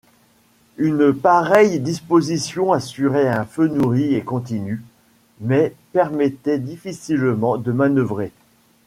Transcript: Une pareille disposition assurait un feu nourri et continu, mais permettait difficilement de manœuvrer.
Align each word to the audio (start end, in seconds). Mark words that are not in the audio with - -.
Une 0.77 1.13
pareille 1.13 1.79
disposition 1.79 2.71
assurait 2.73 3.27
un 3.27 3.45
feu 3.45 3.67
nourri 3.67 4.15
et 4.15 4.23
continu, 4.23 4.81
mais 5.39 5.75
permettait 5.93 6.57
difficilement 6.57 7.57
de 7.59 7.71
manœuvrer. 7.71 8.31